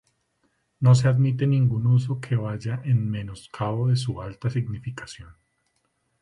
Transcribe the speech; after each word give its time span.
No 0.79 0.95
se 0.95 1.07
admite 1.07 1.45
ningún 1.45 1.85
uso 1.85 2.19
que 2.19 2.35
vaya 2.35 2.81
en 2.85 3.07
menoscabo 3.07 3.87
de 3.89 3.95
su 3.97 4.19
alta 4.19 4.49
significación. 4.49 5.35